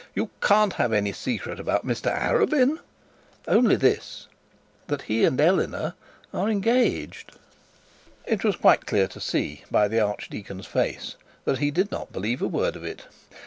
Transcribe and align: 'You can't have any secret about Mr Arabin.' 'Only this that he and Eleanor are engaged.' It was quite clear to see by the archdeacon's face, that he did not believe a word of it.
'You 0.15 0.31
can't 0.41 0.73
have 0.73 0.93
any 0.93 1.13
secret 1.13 1.59
about 1.59 1.85
Mr 1.85 2.11
Arabin.' 2.11 2.79
'Only 3.47 3.75
this 3.75 4.27
that 4.87 5.03
he 5.03 5.23
and 5.25 5.39
Eleanor 5.39 5.93
are 6.33 6.49
engaged.' 6.49 7.33
It 8.25 8.43
was 8.43 8.55
quite 8.55 8.87
clear 8.87 9.07
to 9.07 9.19
see 9.21 9.63
by 9.69 9.87
the 9.87 9.99
archdeacon's 9.99 10.65
face, 10.65 11.17
that 11.45 11.59
he 11.59 11.69
did 11.69 11.91
not 11.91 12.11
believe 12.11 12.41
a 12.41 12.47
word 12.47 12.75
of 12.75 12.83
it. 12.83 13.05